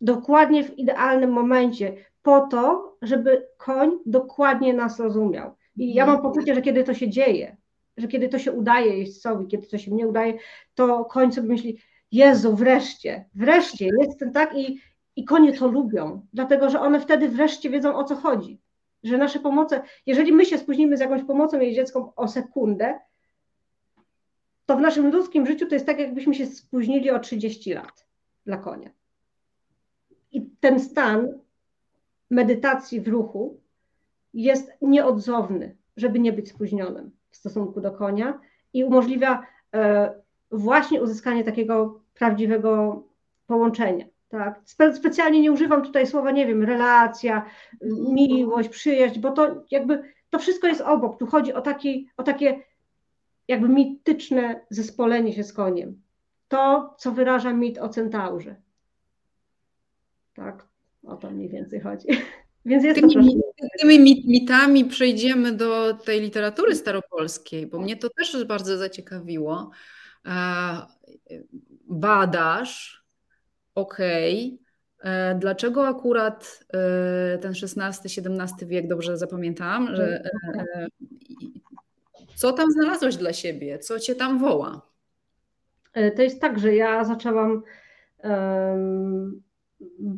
[0.00, 5.54] dokładnie w idealnym momencie, po to, żeby koń dokładnie nas rozumiał.
[5.76, 7.56] I ja mam poczucie, że kiedy to się dzieje,
[7.96, 10.34] że kiedy to się udaje jeźdźcowi, kiedy to się nie udaje,
[10.74, 11.78] to koń sobie myśli,
[12.12, 14.80] Jezu, wreszcie, wreszcie, jest ten tak i,
[15.16, 18.60] i konie to lubią, dlatego że one wtedy wreszcie wiedzą o co chodzi.
[19.02, 22.98] Że nasze pomoce, jeżeli my się spóźnimy z jakąś pomocą jeździecką o sekundę,
[24.66, 28.06] to w naszym ludzkim życiu to jest tak, jakbyśmy się spóźnili o 30 lat
[28.46, 28.90] dla konia.
[30.60, 31.28] Ten stan
[32.30, 33.60] medytacji w ruchu
[34.34, 38.40] jest nieodzowny, żeby nie być spóźnionym w stosunku do konia
[38.72, 40.12] i umożliwia e,
[40.50, 43.02] właśnie uzyskanie takiego prawdziwego
[43.46, 44.04] połączenia.
[44.28, 44.60] Tak?
[44.64, 47.44] Spe specjalnie nie używam tutaj słowa, nie wiem, relacja,
[48.12, 51.18] miłość, przyjaźń, bo to jakby to wszystko jest obok.
[51.18, 52.60] Tu chodzi o, taki, o takie
[53.48, 56.02] jakby mityczne zespolenie się z koniem.
[56.48, 58.56] To, co wyraża mit o centaurze.
[60.38, 60.66] Tak,
[61.02, 62.06] o to mniej więcej chodzi.
[62.64, 63.40] Więc jest tymi,
[63.80, 69.70] tymi mitami przejdziemy do tej literatury staropolskiej, bo mnie to też bardzo zaciekawiło.
[70.26, 70.30] E,
[71.88, 73.04] badasz,
[73.74, 74.58] okej,
[75.00, 75.12] okay.
[75.12, 80.22] E, dlaczego akurat e, ten XVI-XVII wiek, dobrze zapamiętam, że
[82.34, 83.78] co tam znalazłeś dla siebie?
[83.78, 84.82] Co cię tam woła?
[86.16, 87.62] To jest tak, że ja zaczęłam
[88.24, 89.42] um,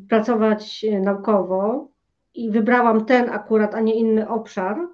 [0.08, 1.88] pracować naukowo
[2.34, 4.88] i wybrałam ten akurat, a nie inny obszar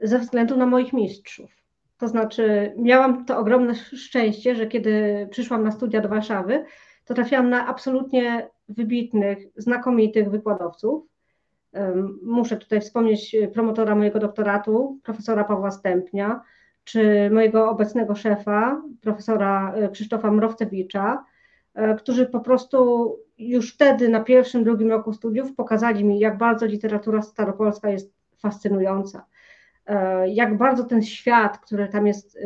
[0.00, 1.50] ze względu na moich mistrzów.
[1.98, 6.64] To znaczy, miałam to ogromne szczęście, że kiedy przyszłam na studia do Warszawy,
[7.04, 11.04] to trafiłam na absolutnie wybitnych, znakomitych wykładowców.
[12.22, 16.40] Muszę tutaj wspomnieć promotora mojego doktoratu, profesora Pawła Stępnia,
[16.84, 21.31] czy mojego obecnego szefa, profesora e, Krzysztofa Mrowcewicza, e,
[21.98, 27.22] którzy po prostu już wtedy na pierwszym, drugim roku studiów pokazali mi, jak bardzo literatura
[27.22, 29.26] staropolska jest fascynująca,
[29.86, 32.38] e, jak bardzo ten świat, który tam jest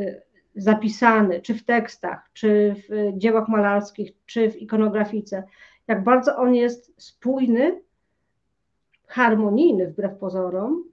[0.56, 5.44] zapisany, czy w tekstach, czy w dziełach malarskich, czy w ikonografice,
[5.88, 7.80] jak bardzo on jest spójny,
[9.06, 10.84] harmonijny wbrew pozorom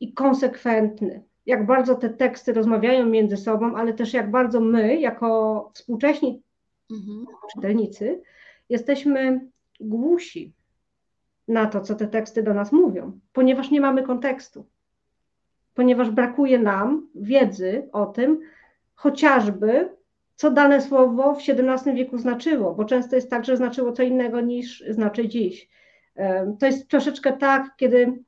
[0.00, 1.22] i konsekwentny.
[1.46, 6.42] Jak bardzo te teksty rozmawiają między sobą, ale też jak bardzo my, jako współcześni
[6.92, 7.26] mhm.
[7.54, 8.22] czytelnicy,
[8.68, 9.48] jesteśmy
[9.80, 10.52] głusi
[11.48, 14.66] na to, co te teksty do nas mówią, ponieważ nie mamy kontekstu,
[15.74, 18.40] ponieważ brakuje nam wiedzy o tym,
[18.94, 19.96] chociażby,
[20.36, 24.40] co dane słowo w XVII wieku znaczyło, bo często jest tak, że znaczyło co innego
[24.40, 25.68] niż znaczy dziś.
[26.58, 28.22] To jest troszeczkę tak, kiedy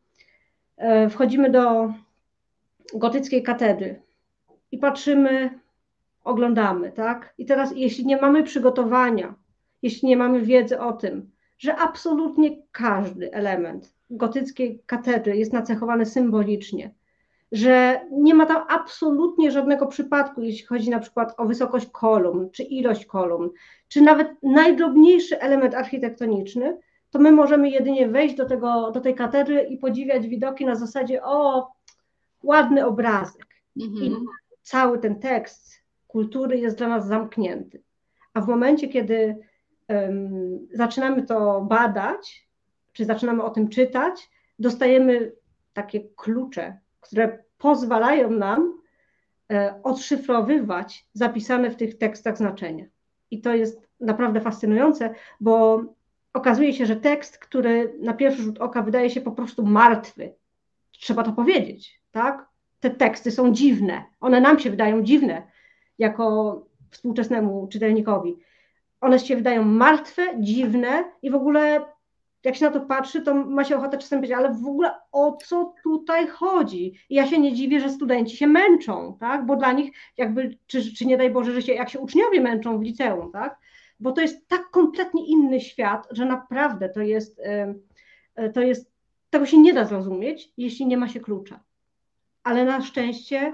[0.76, 1.92] e, wchodzimy do
[2.94, 4.02] gotyckiej katedry
[4.72, 5.58] i patrzymy,
[6.24, 7.34] oglądamy, tak?
[7.38, 9.34] I teraz, jeśli nie mamy przygotowania,
[9.82, 16.94] jeśli nie mamy wiedzy o tym, że absolutnie każdy element gotyckiej katedry jest nacechowany symbolicznie,
[17.52, 22.62] że nie ma tam absolutnie żadnego przypadku, jeśli chodzi na przykład o wysokość kolumn, czy
[22.62, 23.50] ilość kolumn,
[23.88, 26.78] czy nawet najdrobniejszy element architektoniczny,
[27.10, 31.22] to my możemy jedynie wejść do, tego, do tej katedry i podziwiać widoki na zasadzie,
[31.22, 31.72] o,
[32.42, 33.46] ładny obrazek.
[33.80, 34.04] Mhm.
[34.04, 34.16] I
[34.62, 35.83] cały ten tekst
[36.14, 37.82] kultury jest dla nas zamknięty.
[38.34, 39.36] A w momencie, kiedy
[39.88, 42.48] um, zaczynamy to badać,
[42.92, 45.32] czy zaczynamy o tym czytać, dostajemy
[45.72, 48.78] takie klucze, które pozwalają nam
[49.52, 52.84] e, odszyfrowywać zapisane w tych tekstach znaczenia.
[53.30, 55.82] I to jest naprawdę fascynujące, bo
[56.32, 60.34] okazuje się, że tekst, który na pierwszy rzut oka wydaje się po prostu martwy,
[60.92, 62.46] trzeba to powiedzieć, tak?
[62.80, 64.04] Te teksty są dziwne.
[64.20, 65.53] One nam się wydają dziwne
[65.98, 68.36] jako współczesnemu czytelnikowi.
[69.00, 71.84] One się wydają martwe, dziwne i w ogóle
[72.44, 75.36] jak się na to patrzy, to ma się ochotę czasem powiedzieć, ale w ogóle o
[75.46, 76.94] co tutaj chodzi?
[77.08, 79.46] I ja się nie dziwię, że studenci się męczą, tak?
[79.46, 82.78] Bo dla nich jakby, czy, czy nie daj Boże, że się, jak się uczniowie męczą
[82.78, 83.58] w liceum, tak?
[84.00, 87.40] Bo to jest tak kompletnie inny świat, że naprawdę to jest,
[88.54, 88.92] to jest,
[89.30, 91.60] tego się nie da zrozumieć, jeśli nie ma się klucza
[92.44, 93.52] ale na szczęście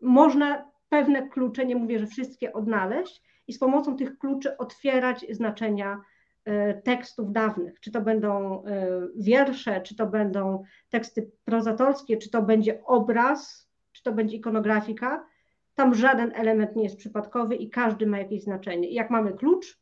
[0.00, 6.00] można pewne klucze, nie mówię, że wszystkie odnaleźć i z pomocą tych kluczy otwierać znaczenia
[6.44, 12.42] e, tekstów dawnych, czy to będą e, wiersze, czy to będą teksty prozatorskie, czy to
[12.42, 15.26] będzie obraz, czy to będzie ikonografika.
[15.74, 18.90] Tam żaden element nie jest przypadkowy i każdy ma jakieś znaczenie.
[18.90, 19.78] Jak mamy klucz,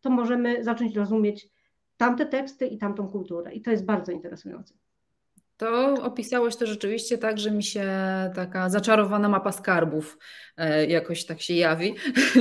[0.00, 1.48] to możemy zacząć rozumieć
[1.96, 3.54] tamte teksty i tamtą kulturę.
[3.54, 4.74] I to jest bardzo interesujące.
[5.56, 7.90] To opisałeś to rzeczywiście tak, że mi się
[8.34, 10.18] taka zaczarowana mapa skarbów
[10.56, 11.94] e, jakoś tak się jawi.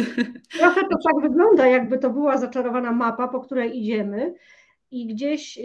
[0.59, 4.33] Trochę to tak wygląda, jakby to była zaczarowana mapa, po której idziemy
[4.91, 5.63] i gdzieś, e,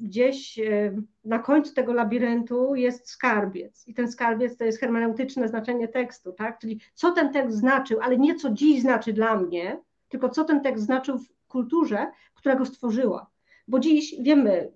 [0.00, 3.88] gdzieś e, na końcu tego labiryntu jest skarbiec.
[3.88, 6.58] I ten skarbiec to jest hermeneutyczne znaczenie tekstu, tak?
[6.58, 10.60] Czyli co ten tekst znaczył, ale nie co dziś znaczy dla mnie, tylko co ten
[10.60, 13.30] tekst znaczył w kulturze, która go stworzyła.
[13.68, 14.72] Bo dziś wiemy,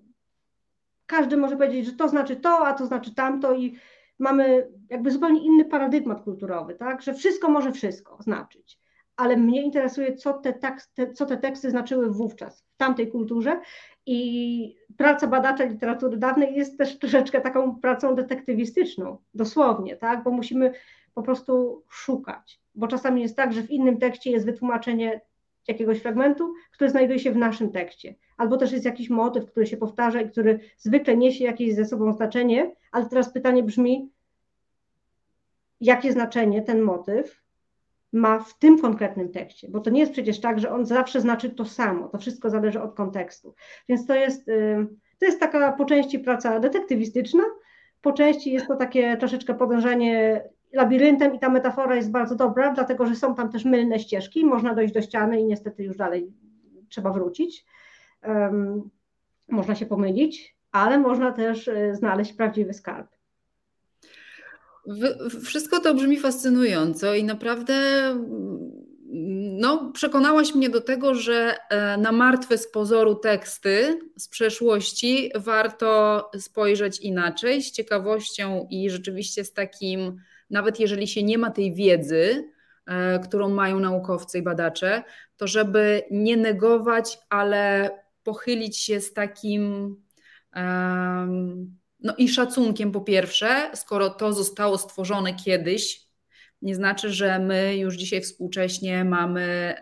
[1.05, 3.77] każdy może powiedzieć, że to znaczy to, a to znaczy tamto i
[4.19, 7.01] mamy jakby zupełnie inny paradygmat kulturowy, tak?
[7.01, 8.79] że wszystko może wszystko znaczyć.
[9.15, 13.61] Ale mnie interesuje, co te, teksty, co te teksty znaczyły wówczas, w tamtej kulturze.
[14.05, 20.23] I praca badacza literatury dawnej jest też troszeczkę taką pracą detektywistyczną, dosłownie, tak?
[20.23, 20.73] bo musimy
[21.13, 22.61] po prostu szukać.
[22.75, 25.21] bo czasami jest tak, że w innym tekście jest wytłumaczenie
[25.67, 28.15] jakiegoś fragmentu, który znajduje się w naszym tekście.
[28.37, 32.13] Albo też jest jakiś motyw, który się powtarza i który zwykle niesie jakieś ze sobą
[32.13, 34.09] znaczenie, ale teraz pytanie brzmi,
[35.81, 37.45] jakie znaczenie ten motyw
[38.13, 41.49] ma w tym konkretnym tekście, bo to nie jest przecież tak, że on zawsze znaczy
[41.49, 43.55] to samo, to wszystko zależy od kontekstu.
[43.89, 44.45] Więc to jest,
[45.19, 47.43] to jest taka po części praca detektywistyczna,
[48.01, 50.43] po części jest to takie troszeczkę podążanie
[50.75, 54.75] labiryntem i ta metafora jest bardzo dobra, dlatego że są tam też mylne ścieżki, można
[54.75, 56.33] dojść do ściany i niestety już dalej
[56.89, 57.65] trzeba wrócić.
[58.27, 58.89] Um,
[59.47, 63.07] można się pomylić, ale można też e, znaleźć prawdziwy skarb.
[65.43, 67.73] Wszystko to brzmi fascynująco i naprawdę
[69.57, 76.29] no, przekonałaś mnie do tego, że e, na martwe z pozoru teksty z przeszłości warto
[76.39, 82.51] spojrzeć inaczej, z ciekawością i rzeczywiście z takim, nawet jeżeli się nie ma tej wiedzy,
[82.85, 85.03] e, którą mają naukowcy i badacze,
[85.37, 87.89] to żeby nie negować, ale
[88.23, 89.95] pochylić się z takim
[91.99, 96.05] no i szacunkiem po pierwsze, skoro to zostało stworzone kiedyś,
[96.61, 99.75] nie znaczy, że my już dzisiaj współcześnie mamy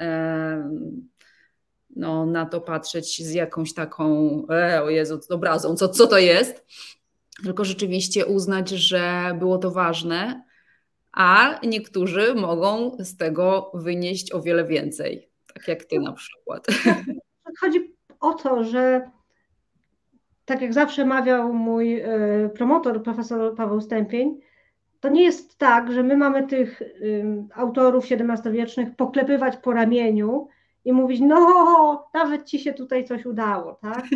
[1.96, 6.66] no, na to patrzeć z jakąś taką, e, o Jezu, obrazą, co, co to jest,
[7.44, 10.44] tylko rzeczywiście uznać, że było to ważne,
[11.14, 16.68] a niektórzy mogą z tego wynieść o wiele więcej, tak jak ty na przykład.
[17.62, 19.12] Chodzi o to, że
[20.46, 24.40] tak jak zawsze mawiał mój e, promotor, profesor Paweł Stępień,
[25.00, 26.82] to nie jest tak, że my mamy tych
[27.56, 30.48] autorów XVII-wiecznych poklepywać po ramieniu
[30.86, 34.04] i mówić, no, nawet ci się tutaj coś udało, tak?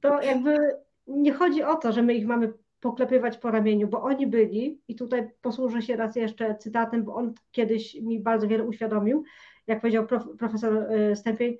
[0.00, 0.56] To jakby
[1.06, 4.94] nie chodzi o to, że my ich mamy poklepywać po ramieniu, bo oni byli, i
[4.94, 9.24] tutaj posłużę się raz jeszcze cytatem, bo on kiedyś mi bardzo wiele uświadomił,
[9.66, 11.56] jak powiedział prof, profesor e, Stępień,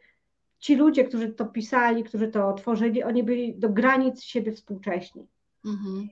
[0.59, 5.27] ci ludzie, którzy to pisali, którzy to tworzyli, oni byli do granic siebie współcześni.
[5.65, 6.09] Mhm.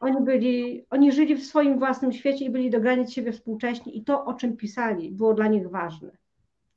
[0.00, 4.04] Oni byli, oni żyli w swoim własnym świecie i byli do granic siebie współcześni i
[4.04, 6.10] to, o czym pisali, było dla nich ważne.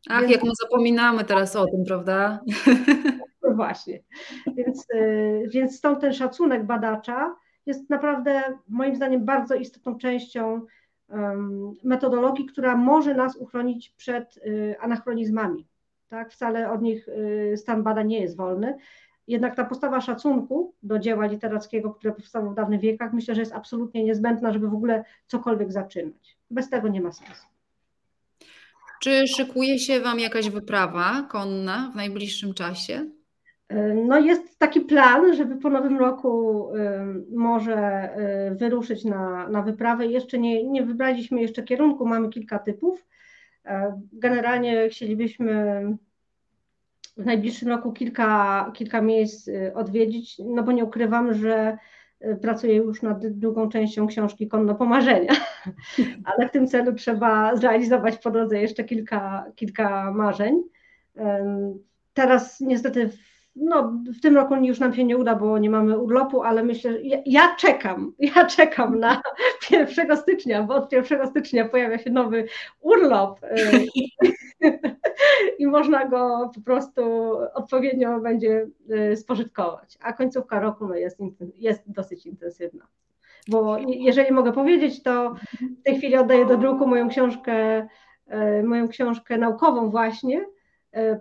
[0.09, 0.31] Ach, Więc...
[0.31, 2.39] jak my zapominamy teraz o tym, prawda?
[3.43, 4.03] No właśnie.
[4.55, 7.35] Więc, y, więc stąd ten szacunek badacza
[7.67, 10.61] jest naprawdę moim zdaniem bardzo istotną częścią
[11.83, 15.67] metodologii, która może nas uchronić przed y, anachronizmami.
[16.09, 16.31] Tak?
[16.31, 18.77] Wcale od nich y, stan badań nie jest wolny.
[19.27, 23.53] Jednak ta postawa szacunku do dzieła literackiego, które powstało w dawnych wiekach, myślę, że jest
[23.53, 26.37] absolutnie niezbędna, żeby w ogóle cokolwiek zaczynać.
[26.51, 27.47] Bez tego nie ma sensu.
[29.01, 33.05] Czy szykuje się Wam jakaś wyprawa konna w najbliższym czasie?
[33.95, 36.67] No jest taki plan, żeby po nowym roku
[37.31, 38.09] może
[38.51, 40.07] y, wyruszyć na, na wyprawę.
[40.07, 43.05] Jeszcze nie, nie wybraliśmy jeszcze kierunku, mamy kilka typów.
[43.67, 45.81] E, generalnie chcielibyśmy
[47.17, 51.77] w najbliższym roku kilka, kilka miejsc y, odwiedzić, no bo nie ukrywam, że
[52.25, 55.33] y, pracuję już nad drugą częścią książki Konno Pomarzenia,
[56.35, 60.63] ale w tym celu trzeba zrealizować po drodze jeszcze kilka, kilka marzeń.
[62.13, 63.09] Teraz niestety
[63.59, 66.91] no, w tym roku już nam się nie uda, bo nie mamy urlopu, ale myślę,
[66.91, 69.21] że ja, ja, czekam, ja czekam na
[69.71, 72.47] 1 stycznia, bo od 1 stycznia pojawia się nowy
[72.81, 73.87] urlop y,
[75.59, 77.01] i można go po prostu
[77.53, 78.67] odpowiednio będzie
[79.11, 81.17] y, spożytkować, a końcówka roku no, jest,
[81.57, 82.87] jest dosyć intensywna.
[83.47, 85.35] Bo jeżeli mogę powiedzieć, to
[85.79, 87.87] w tej chwili oddaję do druku moją książkę,
[88.59, 90.45] y, moją książkę naukową właśnie,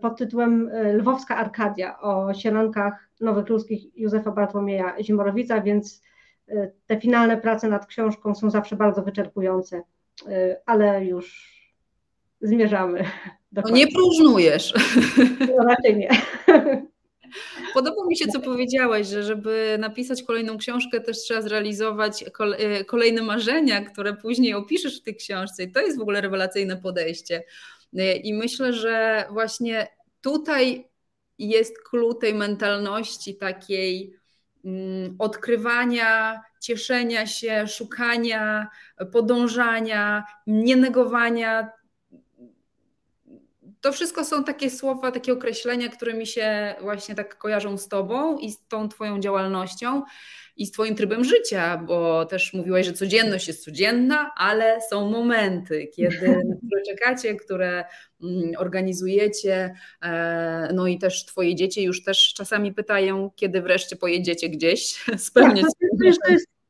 [0.01, 6.03] pod tytułem e, Lwowska Arkadia o sielankach nowych ludzkich Józefa Bartłomieja Zimorowica, więc
[6.49, 9.83] e, te finalne prace nad książką są zawsze bardzo wyczerpujące,
[10.67, 11.57] ale już
[12.41, 13.05] zmierzamy.
[13.53, 14.75] Do no nie próżnujesz.
[15.57, 16.09] No raczej nie.
[17.75, 22.25] Podoba mi się, co powiedziałaś, że żeby napisać kolejną książkę, też trzeba zrealizować
[22.87, 25.63] kolejne marzenia, które później opiszesz w tej książce.
[25.63, 27.43] I to jest w ogóle rewelacyjne podejście.
[28.05, 29.89] I myślę, że właśnie
[30.21, 30.89] tutaj
[31.39, 34.17] jest clue tej mentalności takiej
[34.65, 38.69] mm, odkrywania, cieszenia się, szukania,
[39.13, 41.71] podążania, nienegowania.
[43.81, 48.39] To wszystko są takie słowa, takie określenia, które mi się właśnie tak kojarzą z Tobą
[48.39, 50.03] i z tą Twoją działalnością
[50.57, 55.87] i z Twoim trybem życia, bo też mówiłaś, że codzienność jest codzienna, ale są momenty,
[55.87, 56.27] kiedy
[56.67, 57.85] które czekacie, które
[58.23, 64.49] mm, organizujecie, e, no i też Twoje dzieci już też czasami pytają, kiedy wreszcie pojedziecie
[64.49, 65.63] gdzieś spełniać.
[65.65, 66.09] Tak,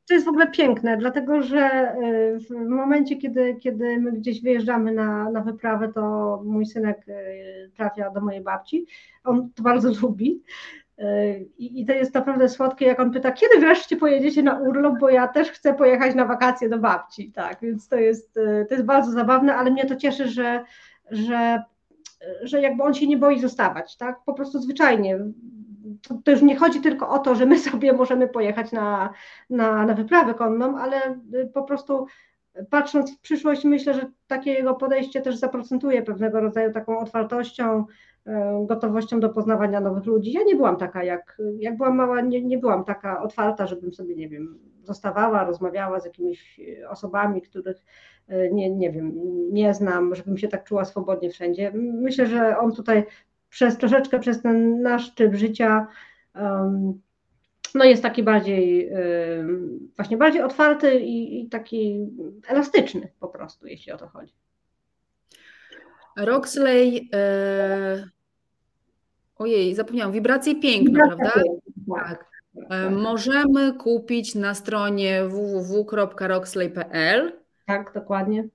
[0.08, 4.92] to, jest, w ogóle piękne, dlatego że y, w momencie, kiedy, kiedy my gdzieś wyjeżdżamy
[4.92, 8.86] na, na wyprawę, to mój synek y, trafia do mojej babci.
[9.24, 10.42] On to bardzo lubi.
[11.58, 15.28] I, to jest naprawdę słodkie, jak on pyta, kiedy wreszcie pojedziecie na urlop, bo ja
[15.28, 17.32] też chcę pojechać na wakacje do babci.
[17.32, 18.34] Tak, więc to jest,
[18.68, 20.64] to jest bardzo zabawne, ale mnie to cieszy, że,
[21.10, 21.62] że,
[22.42, 24.24] że jakby on się nie boi zostawać, tak?
[24.24, 25.18] Po prostu zwyczajnie
[26.02, 29.10] to, to, już nie chodzi tylko o to, że my sobie możemy pojechać na,
[29.50, 30.96] na, na wyprawę konną, ale
[31.34, 32.06] y, po prostu
[32.70, 37.84] patrząc w przyszłość, myślę, że takie jego podejście też zaprocentuje pewnego rodzaju taką otwartością,
[38.26, 38.30] y,
[38.66, 40.32] gotowością do poznawania nowych ludzi.
[40.32, 44.16] Ja nie byłam taka, jak, jak byłam mała, nie, nie byłam taka otwarta, żebym sobie,
[44.16, 47.84] nie wiem, zostawała, rozmawiała z jakimiś osobami, których
[48.30, 49.12] y, nie, nie wiem,
[49.52, 51.72] nie znam, żebym się tak czuła swobodnie wszędzie.
[51.74, 53.04] Myślę, że on tutaj
[53.48, 55.86] przez troszeczkę przez ten nasz typ życia
[56.34, 57.00] um,
[57.74, 58.90] no jest taki bardziej
[59.96, 62.06] właśnie bardziej otwarty i, i, taki
[62.48, 64.34] elastyczny po prostu, jeśli o to chodzi.
[66.16, 68.08] Roxley e...
[69.38, 71.32] ojej, zapomniałam, wibracje piękne, prawda?
[71.34, 71.44] Tak.
[71.94, 72.30] tak.
[72.70, 77.32] E, możemy kupić na stronie www.roxley.pl.
[77.66, 78.48] Tak, dokładnie.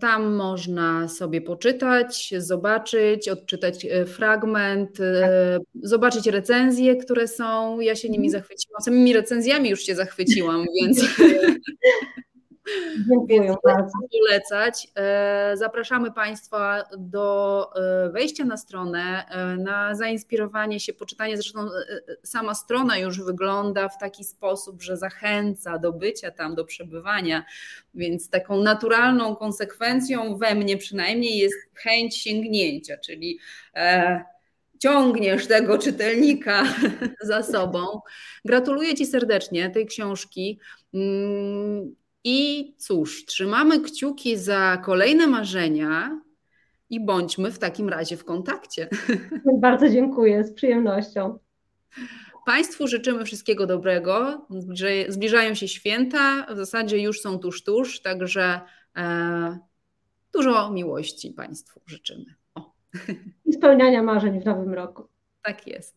[0.00, 7.80] Tam można sobie poczytać, zobaczyć, odczytać e, fragment, e, zobaczyć recenzje, które są.
[7.80, 8.42] Ja się nimi mhm.
[8.42, 8.82] zachwyciłam.
[8.82, 11.04] Samymi recenzjami już się zachwyciłam, więc.
[13.08, 13.92] Dziękuję bardzo.
[14.18, 14.88] Polecać.
[14.96, 17.70] E, zapraszamy Państwa do
[18.12, 19.24] wejścia na stronę,
[19.58, 21.36] na zainspirowanie się, poczytanie.
[21.36, 21.68] Zresztą
[22.22, 27.44] sama strona już wygląda w taki sposób, że zachęca do bycia tam, do przebywania,
[27.94, 33.38] więc taką naturalną konsekwencją we mnie przynajmniej jest chęć sięgnięcia, czyli
[33.74, 34.24] e,
[34.78, 36.64] ciągniesz tego czytelnika
[37.20, 38.00] za sobą.
[38.44, 40.60] Gratuluję Ci serdecznie tej książki.
[42.28, 46.20] I cóż, trzymamy kciuki za kolejne marzenia
[46.90, 48.88] i bądźmy w takim razie w kontakcie.
[49.60, 51.38] Bardzo dziękuję, z przyjemnością.
[52.46, 54.46] Państwu życzymy wszystkiego dobrego.
[55.08, 58.60] Zbliżają się święta, w zasadzie już są tuż, tuż, także
[58.96, 59.58] e,
[60.32, 62.34] dużo miłości Państwu życzymy.
[62.54, 62.72] O.
[63.44, 65.08] I spełniania marzeń w nowym roku.
[65.42, 65.96] Tak jest.